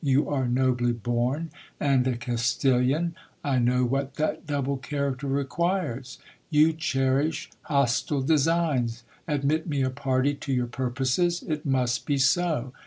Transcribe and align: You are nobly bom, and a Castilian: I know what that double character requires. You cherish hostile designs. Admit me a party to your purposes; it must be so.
You 0.03 0.27
are 0.29 0.47
nobly 0.47 0.93
bom, 0.93 1.51
and 1.79 2.07
a 2.07 2.17
Castilian: 2.17 3.13
I 3.43 3.59
know 3.59 3.85
what 3.85 4.15
that 4.15 4.47
double 4.47 4.77
character 4.77 5.27
requires. 5.27 6.17
You 6.49 6.73
cherish 6.73 7.51
hostile 7.65 8.23
designs. 8.23 9.03
Admit 9.27 9.67
me 9.67 9.83
a 9.83 9.91
party 9.91 10.33
to 10.33 10.51
your 10.51 10.65
purposes; 10.65 11.43
it 11.47 11.67
must 11.67 12.07
be 12.07 12.17
so. 12.17 12.73